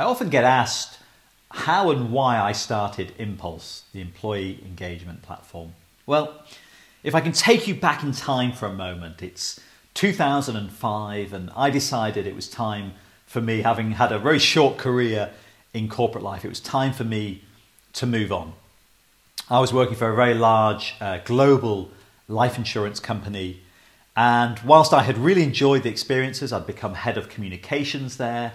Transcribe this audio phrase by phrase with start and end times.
[0.00, 0.98] I often get asked
[1.50, 5.74] how and why I started Inpulse, the employee engagement platform.
[6.06, 6.42] Well,
[7.02, 9.60] if I can take you back in time for a moment, it's
[9.92, 12.94] 2005, and I decided it was time
[13.26, 15.32] for me, having had a very short career
[15.74, 17.42] in corporate life, it was time for me
[17.92, 18.54] to move on.
[19.50, 21.90] I was working for a very large uh, global
[22.26, 23.60] life insurance company,
[24.16, 28.54] and whilst I had really enjoyed the experiences, I'd become head of communications there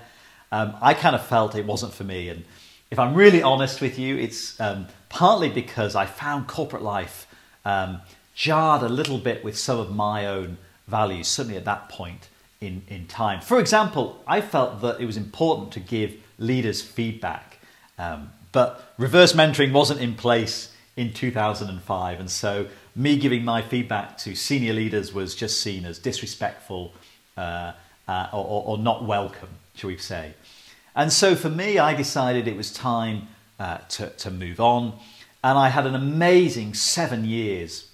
[0.55, 2.29] um, I kind of felt it wasn't for me.
[2.29, 2.45] And
[2.89, 7.27] if I'm really honest with you, it's um, partly because I found corporate life
[7.65, 8.01] um,
[8.35, 12.29] jarred a little bit with some of my own values, certainly at that point
[12.61, 13.41] in, in time.
[13.41, 17.59] For example, I felt that it was important to give leaders feedback,
[17.97, 22.19] um, but reverse mentoring wasn't in place in 2005.
[22.21, 26.93] And so me giving my feedback to senior leaders was just seen as disrespectful
[27.35, 27.73] uh,
[28.07, 30.33] uh, or, or, not welcome, shall we say.
[30.95, 33.27] And so for me, I decided it was time
[33.59, 34.93] uh, to, to move on.
[35.43, 37.89] And I had an amazing seven years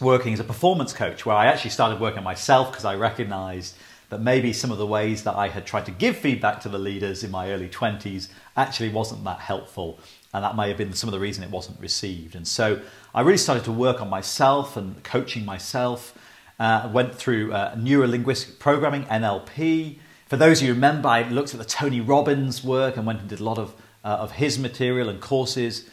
[0.00, 3.76] working as a performance coach where I actually started working on myself because I recognized
[4.12, 6.78] that maybe some of the ways that I had tried to give feedback to the
[6.78, 8.28] leaders in my early 20s
[8.58, 9.98] actually wasn't that helpful.
[10.34, 12.34] And that may have been some of the reason it wasn't received.
[12.34, 12.82] And so
[13.14, 16.14] I really started to work on myself and coaching myself.
[16.58, 19.98] Uh, went through uh, neurolinguistic programming, NLP,
[20.32, 23.20] for those of you who remember, I looked at the Tony Robbins work and went
[23.20, 25.84] and did a lot of, uh, of his material and courses.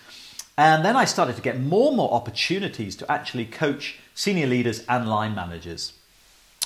[0.57, 4.85] And then I started to get more and more opportunities to actually coach senior leaders
[4.88, 5.91] and line managers.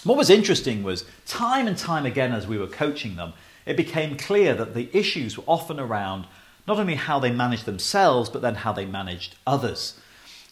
[0.03, 3.33] What was interesting was time and time again as we were coaching them,
[3.65, 6.27] it became clear that the issues were often around
[6.67, 9.99] not only how they managed themselves, but then how they managed others.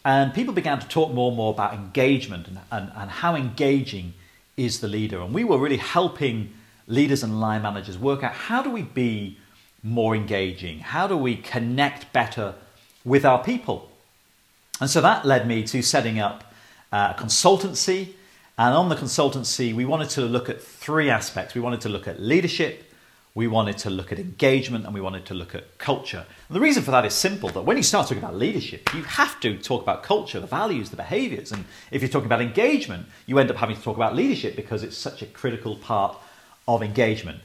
[0.04, 4.14] And people began to talk more and more about engagement and, and, and how engaging
[4.58, 5.22] is the leader.
[5.22, 6.54] And we were really helping
[6.88, 9.38] leaders and line managers work out how do we be
[9.84, 10.80] more engaging?
[10.80, 12.56] How do we connect better
[13.04, 13.92] with our people?
[14.80, 16.54] And so that led me to setting up
[16.92, 18.14] uh, a consultancy.
[18.58, 21.56] And on the consultancy, we wanted to look at three aspects.
[21.56, 22.91] We wanted to look at leadership,
[23.33, 26.25] we wanted to look at engagement, and we wanted to look at culture.
[26.49, 29.03] And the reason for that is simple that when you start talking about leadership, you
[29.03, 31.52] have to talk about culture, the values, the behaviors.
[31.52, 34.83] And if you're talking about engagement, you end up having to talk about leadership because
[34.83, 36.17] it's such a critical part
[36.67, 37.39] of engagement.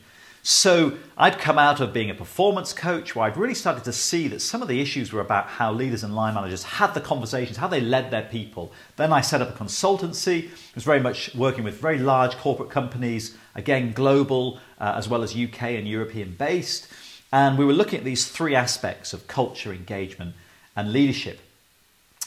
[0.49, 4.29] So I'd come out of being a performance coach where I'd really started to see
[4.29, 7.57] that some of the issues were about how leaders and line managers had the conversations,
[7.57, 8.71] how they led their people.
[8.95, 10.45] Then I set up a consultancy.
[10.45, 15.25] It was very much working with very large corporate companies, again, global uh, as well
[15.25, 16.87] as UK and European based.
[17.33, 20.37] And we were looking at these three aspects of culture, engagement,
[20.77, 21.41] and leadership.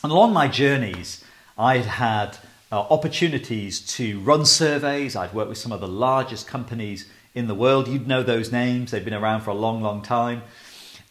[0.03, 1.23] And along my journeys,
[1.57, 2.37] I'd had
[2.69, 5.15] uh, opportunities to run surveys.
[5.15, 7.87] I'd worked with some of the largest companies in the world.
[7.87, 10.43] You'd know those names, they've been around for a long, long time.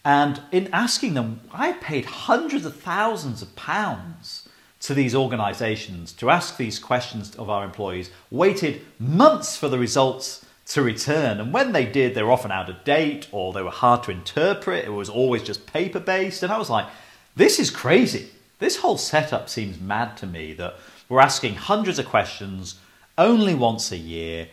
[0.04, 4.48] And in asking them, I paid hundreds of thousands of pounds
[4.80, 10.46] to these organizations to ask these questions of our employees, waited months for the results
[10.68, 11.40] to return.
[11.40, 14.10] And when they did, they were often out of date or they were hard to
[14.10, 14.84] interpret.
[14.84, 16.42] It was always just paper based.
[16.42, 16.86] And I was like,
[17.34, 18.28] this is crazy.
[18.58, 20.76] This whole setup seems mad to me that
[21.08, 22.76] we're asking hundreds of questions
[23.16, 24.48] only once a year.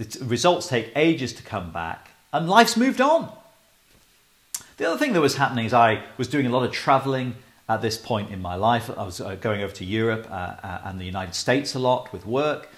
[0.00, 3.30] The results take ages to come back, and life's moved on.
[4.78, 7.34] The other thing that was happening is I was doing a lot of traveling
[7.68, 8.88] at this point in my life.
[8.88, 12.14] I was uh, going over to Europe uh, uh, and the United States a lot
[12.14, 12.70] with work.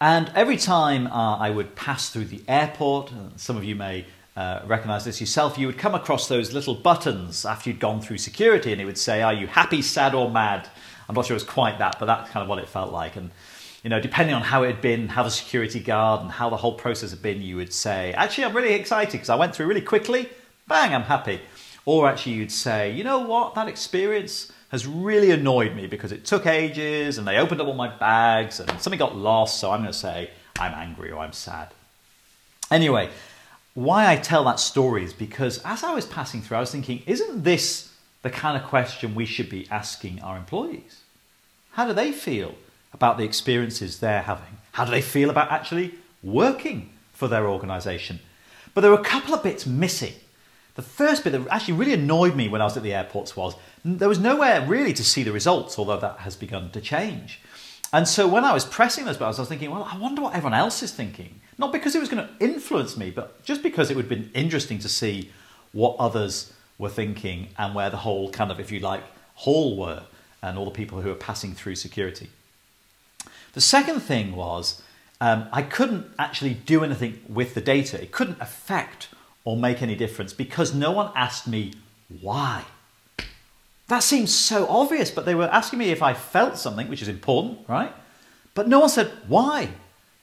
[0.00, 4.04] And every time uh, I would pass through the airport, some of you may
[4.36, 8.18] uh, recognize this yourself, you would come across those little buttons after you'd gone through
[8.18, 10.68] security, and it would say, Are you happy, sad, or mad?
[11.08, 13.14] I'm not sure it was quite that, but that's kind of what it felt like.
[13.14, 13.30] And
[13.82, 16.56] you know, depending on how it had been, how the security guard and how the
[16.56, 19.66] whole process had been, you would say, actually, I'm really excited because I went through
[19.66, 20.28] really quickly.
[20.66, 21.40] Bang, I'm happy.
[21.84, 26.24] Or actually, you'd say, you know what, that experience has really annoyed me because it
[26.24, 29.60] took ages and they opened up all my bags and something got lost.
[29.60, 31.68] So I'm going to say, I'm angry or I'm sad.
[32.70, 33.08] Anyway,
[33.74, 37.02] why I tell that story is because as I was passing through, I was thinking,
[37.06, 37.88] isn't this
[38.22, 41.02] the kind of question we should be asking our employees.
[41.72, 42.54] How do they feel
[42.92, 44.58] about the experiences they're having?
[44.72, 48.20] How do they feel about actually working for their organisation?
[48.74, 50.14] But there were a couple of bits missing.
[50.74, 53.56] The first bit that actually really annoyed me when I was at the airports was
[53.84, 57.40] there was nowhere really to see the results, although that has begun to change.
[57.92, 60.34] And so when I was pressing those buttons, I was thinking, well, I wonder what
[60.34, 61.40] everyone else is thinking.
[61.56, 64.30] Not because it was going to influence me, but just because it would have been
[64.34, 65.32] interesting to see
[65.72, 69.02] what others were thinking and where the whole kind of, if you like,
[69.34, 70.04] hall were
[70.42, 72.28] and all the people who are passing through security.
[73.58, 74.80] The second thing was
[75.20, 78.00] um, I couldn't actually do anything with the data.
[78.00, 79.08] It couldn't affect
[79.42, 81.72] or make any difference because no one asked me
[82.20, 82.66] why.
[83.88, 87.08] That seems so obvious, but they were asking me if I felt something, which is
[87.08, 87.92] important, right?
[88.54, 89.70] But no one said why.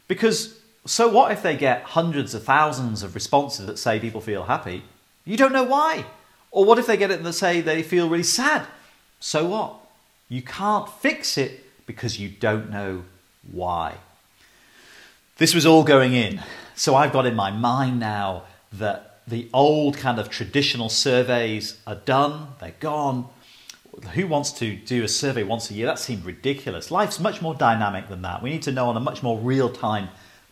[0.07, 4.43] Because so what if they get hundreds of thousands of responses that say people feel
[4.43, 4.81] happy?
[5.25, 6.05] You don't know why.
[6.51, 8.65] Or what if they get it that say they feel really sad?
[9.19, 9.75] So what?
[10.29, 13.03] You can't fix it because you don't know
[13.51, 13.95] why.
[15.37, 16.41] This was all going in.
[16.75, 21.95] So I've got in my mind now that the old kind of traditional surveys are
[21.95, 23.29] done, they're gone
[24.13, 25.85] who wants to do a survey once a year?
[25.85, 26.91] That seemed ridiculous.
[26.91, 28.41] Life's much more dynamic than that.
[28.41, 30.09] We need to know on a much more real time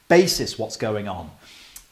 [0.07, 1.31] basis what's going on.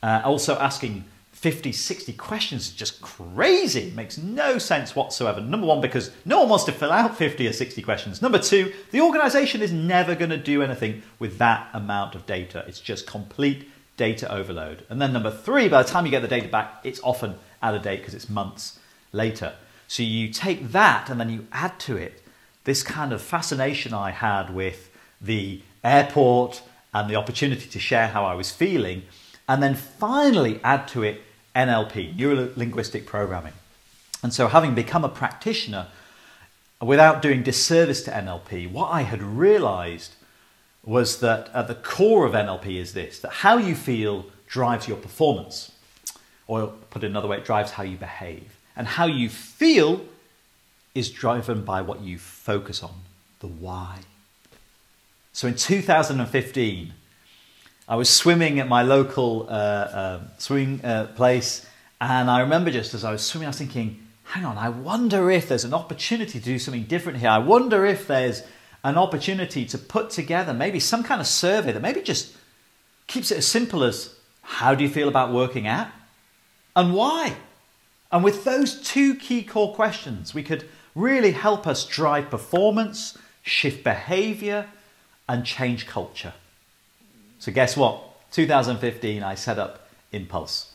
[0.02, 1.06] Uh, also, asking
[1.42, 3.88] 50, 60 questions is just crazy.
[3.88, 5.42] It makes no sense whatsoever.
[5.42, 8.22] Number one, because no one wants to fill out 50 or 60 questions.
[8.22, 12.64] Number two, the organization is never going to do anything with that amount of data.
[12.68, 13.68] It's just complete
[13.98, 14.86] data overload.
[14.88, 17.34] And then number three, by the time you get the data back, it's often
[17.64, 18.78] out of date because it's months
[19.12, 19.56] later.
[19.88, 22.22] So you take that and then you add to it
[22.66, 26.62] this kind of fascination I had with the airport
[26.94, 29.02] and the opportunity to share how I was feeling,
[29.50, 31.24] and then finally add to it
[31.56, 33.54] NLP, neuro linguistic programming.
[34.24, 35.88] And so, having become a practitioner,
[36.82, 40.16] without doing disservice to NLP, what I had realized
[40.84, 44.98] was that at the core of NLP is this that how you feel drives your
[44.98, 45.72] performance.
[46.46, 48.58] Or put another way, it drives how you behave.
[48.76, 50.02] And how you feel
[50.94, 52.94] is driven by what you focus on,
[53.40, 54.00] the why.
[55.32, 56.94] So in 2015,
[57.92, 61.66] I was swimming at my local uh, uh, swimming uh, place,
[62.00, 65.30] and I remember just as I was swimming, I was thinking, hang on, I wonder
[65.30, 67.28] if there's an opportunity to do something different here.
[67.28, 68.44] I wonder if there's
[68.86, 72.34] an opportunity to put together maybe some kind of survey that maybe just
[73.08, 75.90] keeps it as simple as how do you feel about working out
[76.78, 77.36] and why?
[78.10, 80.64] And with those two key core questions, we could
[80.96, 84.68] really help us drive performance, shift behavior,
[85.28, 86.32] and change culture.
[87.42, 88.04] So, guess what?
[88.34, 90.68] 2015, I set up Inpulse.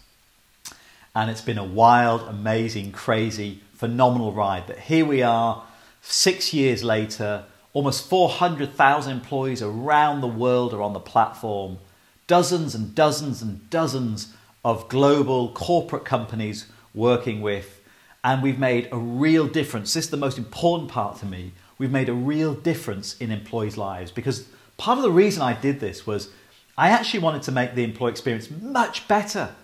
[1.15, 4.65] And it's been a wild, amazing, crazy, phenomenal ride.
[4.67, 5.63] But here we are,
[6.03, 11.79] six years later, almost 400,000 employees around the world are on the platform,
[12.27, 14.35] dozens and dozens and dozens
[14.65, 17.81] of global corporate companies working with,
[18.25, 19.95] and we've made a real difference.
[19.95, 21.53] This is the most important part to me.
[21.79, 24.49] We've made a real difference in employees' lives because
[24.79, 26.31] part of the reason I did this was
[26.79, 29.55] I actually wanted to make the employee experience much better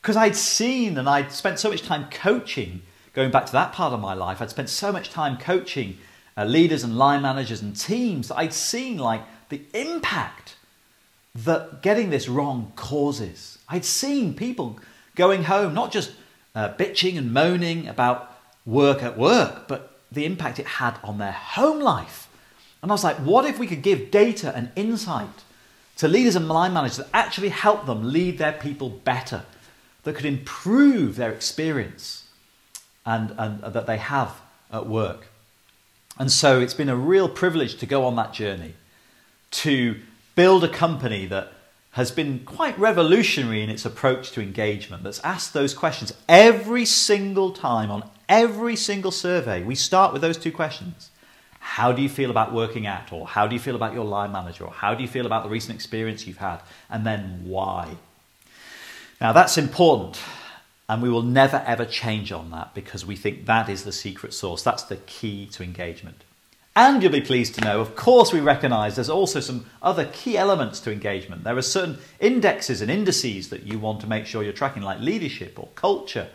[0.00, 2.82] because I'd seen and I'd spent so much time coaching,
[3.12, 5.98] going back to that part of my life, I'd spent so much time coaching
[6.36, 10.56] uh, leaders and line managers and teams that I'd seen like the impact
[11.34, 13.58] that getting this wrong causes.
[13.68, 14.78] I'd seen people
[15.16, 16.12] going home, not just
[16.54, 21.32] uh, bitching and moaning about work at work, but the impact it had on their
[21.32, 22.28] home life.
[22.82, 25.44] And I was like, what if we could give data and insight
[25.96, 29.44] to leaders and line managers that actually help them lead their people better,
[30.04, 32.24] that could improve their experience
[33.04, 34.40] and, and that they have
[34.72, 35.26] at work?
[36.18, 38.74] And so it's been a real privilege to go on that journey,
[39.52, 39.96] to
[40.34, 41.52] build a company that
[41.92, 47.50] has been quite revolutionary in its approach to engagement, that's asked those questions every single
[47.52, 49.62] time on every single survey.
[49.62, 51.10] We start with those two questions.
[51.70, 53.12] How do you feel about working out?
[53.12, 54.64] Or how do you feel about your line manager?
[54.64, 56.58] Or how do you feel about the recent experience you've had?
[56.90, 57.96] And then why?
[59.20, 60.20] Now that's important.
[60.88, 64.34] And we will never ever change on that because we think that is the secret
[64.34, 64.64] sauce.
[64.64, 66.24] That's the key to engagement.
[66.74, 70.36] And you'll be pleased to know, of course, we recognize there's also some other key
[70.36, 71.44] elements to engagement.
[71.44, 74.98] There are certain indexes and indices that you want to make sure you're tracking, like
[74.98, 76.30] leadership or culture,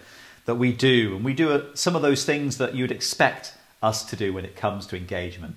[0.46, 1.18] that we do.
[1.18, 3.54] And we do uh, some of those things that you'd expect
[3.86, 5.56] us to do when it comes to engagement.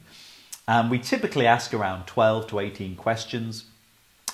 [0.67, 3.65] And we typically ask around 12 to 18 questions.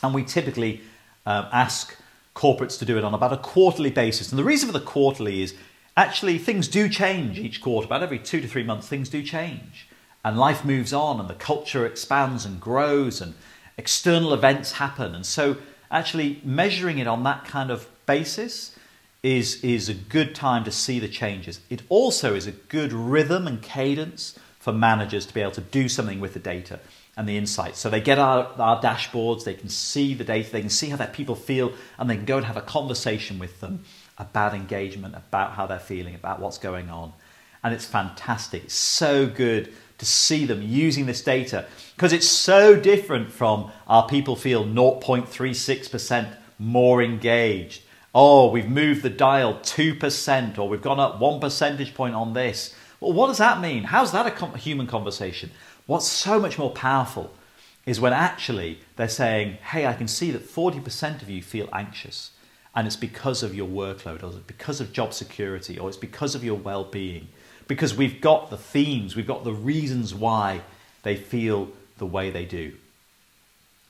[0.02, 0.80] And we typically
[1.24, 1.96] um, ask
[2.34, 4.30] corporates to do it on about a quarterly basis.
[4.30, 5.54] And the reason for the quarterly is
[5.96, 7.86] actually things do change each quarter.
[7.86, 9.88] About every two to three months, things do change
[10.24, 13.34] and life moves on and the culture expands and grows and
[13.76, 15.14] external events happen.
[15.14, 15.58] And so,
[15.90, 18.74] actually, measuring it on that kind of basis
[19.24, 21.60] is, is a good time to see the changes.
[21.70, 25.88] It also is a good rhythm and cadence for managers to be able to do
[25.88, 26.78] something with the data
[27.16, 27.78] and the insights.
[27.78, 30.96] So they get our, our dashboards, they can see the data, they can see how
[30.96, 33.84] their people feel, and they can go and have a conversation with them
[34.18, 37.14] about engagement, about how they're feeling, about what's going on.
[37.62, 38.64] And it's fantastic.
[38.64, 41.64] It's so good to see them using this data
[41.96, 47.83] because it's so different from our people feel 0.36% more engaged
[48.14, 52.74] Oh, we've moved the dial 2% or we've gone up one percentage point on this.
[53.00, 53.84] Well, what does that mean?
[53.84, 55.50] How's that a human conversation?
[55.86, 57.32] What's so much more powerful
[57.84, 62.30] is when actually they're saying, hey, I can see that 40% of you feel anxious
[62.74, 66.34] and it's because of your workload or it's because of job security or it's because
[66.34, 67.28] of your well being.
[67.66, 70.62] Because we've got the themes, we've got the reasons why
[71.02, 71.68] they feel
[71.98, 72.74] the way they do.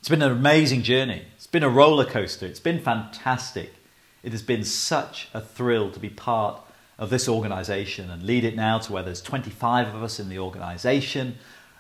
[0.01, 1.23] It's been an amazing journey.
[1.37, 2.47] It's been a roller coaster.
[2.47, 3.73] It's been fantastic.
[4.25, 6.59] It has been such a thrill to be part
[6.99, 10.39] of this organization and lead it now to where there's 25 of us in the
[10.39, 11.37] organization,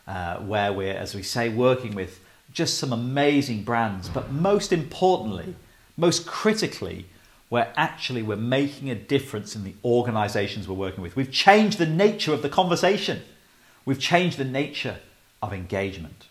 [0.06, 2.20] uh, where we're, as we say, working with
[2.52, 4.10] just some amazing brands.
[4.10, 5.54] But most importantly,
[5.96, 7.06] most critically,
[7.48, 11.16] where actually we're making a difference in the organizations we're working with.
[11.16, 13.22] We've changed the nature of the conversation.
[13.86, 14.98] We've changed the nature
[15.42, 16.26] of engagement.